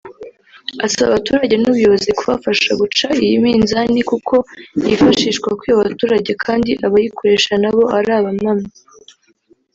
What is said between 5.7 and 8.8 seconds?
abaturage kandi abayikoresha nabo ari abamamyi